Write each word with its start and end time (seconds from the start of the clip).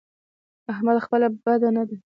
احمد 0.71 0.97
خپله 1.05 1.27
بد 1.45 1.61
نه 1.77 1.83
دی؛ 1.87 1.97